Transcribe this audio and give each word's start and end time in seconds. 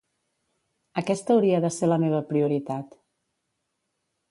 Aquesta 1.01 1.35
hauria 1.35 1.59
de 1.67 1.71
ser 1.77 1.91
la 1.91 1.99
meva 2.05 2.23
prioritat. 2.33 2.99